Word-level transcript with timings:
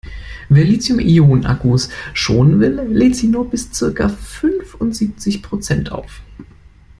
Wer 0.49 0.65
Lithium-Ionen-Akkus 0.65 1.89
schonen 2.15 2.59
will, 2.59 2.81
lädt 2.89 3.15
sie 3.15 3.27
nur 3.27 3.47
bis 3.47 3.71
circa 3.71 4.09
fünfundsiebzig 4.09 5.43
Prozent 5.43 5.91
auf. 5.91 6.21